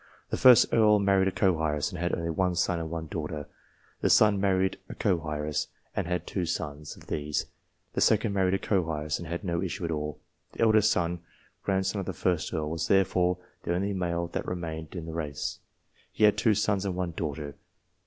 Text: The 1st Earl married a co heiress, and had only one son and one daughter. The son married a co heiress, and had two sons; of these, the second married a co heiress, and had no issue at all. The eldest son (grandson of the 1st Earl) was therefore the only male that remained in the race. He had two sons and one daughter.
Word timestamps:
The 0.31 0.37
1st 0.37 0.73
Earl 0.75 0.97
married 0.97 1.27
a 1.27 1.31
co 1.31 1.61
heiress, 1.63 1.91
and 1.91 1.99
had 1.99 2.15
only 2.15 2.31
one 2.31 2.55
son 2.55 2.79
and 2.79 2.89
one 2.89 3.05
daughter. 3.05 3.47
The 4.01 4.09
son 4.09 4.39
married 4.41 4.79
a 4.89 4.95
co 4.95 5.21
heiress, 5.29 5.67
and 5.95 6.07
had 6.07 6.25
two 6.25 6.47
sons; 6.47 6.95
of 6.97 7.05
these, 7.05 7.45
the 7.93 8.01
second 8.01 8.33
married 8.33 8.55
a 8.55 8.57
co 8.57 8.91
heiress, 8.91 9.19
and 9.19 9.27
had 9.27 9.43
no 9.43 9.61
issue 9.61 9.85
at 9.85 9.91
all. 9.91 10.19
The 10.53 10.61
eldest 10.63 10.89
son 10.89 11.19
(grandson 11.63 11.99
of 11.99 12.07
the 12.07 12.13
1st 12.13 12.51
Earl) 12.51 12.71
was 12.71 12.87
therefore 12.87 13.37
the 13.61 13.75
only 13.75 13.93
male 13.93 14.25
that 14.29 14.47
remained 14.47 14.95
in 14.95 15.05
the 15.05 15.13
race. 15.13 15.59
He 16.11 16.23
had 16.23 16.35
two 16.35 16.55
sons 16.55 16.83
and 16.83 16.95
one 16.95 17.11
daughter. 17.11 17.53